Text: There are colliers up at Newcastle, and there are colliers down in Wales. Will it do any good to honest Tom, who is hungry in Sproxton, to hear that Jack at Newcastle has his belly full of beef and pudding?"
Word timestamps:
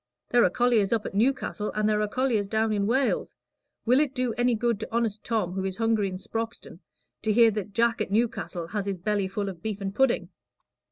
There 0.31 0.43
are 0.43 0.49
colliers 0.49 0.91
up 0.91 1.05
at 1.05 1.13
Newcastle, 1.13 1.71
and 1.75 1.87
there 1.87 2.01
are 2.01 2.07
colliers 2.07 2.47
down 2.47 2.73
in 2.73 2.87
Wales. 2.87 3.35
Will 3.85 3.99
it 3.99 4.15
do 4.15 4.33
any 4.33 4.55
good 4.55 4.79
to 4.79 4.87
honest 4.91 5.23
Tom, 5.23 5.51
who 5.51 5.63
is 5.63 5.77
hungry 5.77 6.07
in 6.09 6.17
Sproxton, 6.17 6.79
to 7.21 7.31
hear 7.31 7.51
that 7.51 7.73
Jack 7.73 8.01
at 8.01 8.09
Newcastle 8.09 8.65
has 8.69 8.87
his 8.87 8.97
belly 8.97 9.27
full 9.27 9.47
of 9.47 9.61
beef 9.61 9.79
and 9.79 9.93
pudding?" 9.93 10.29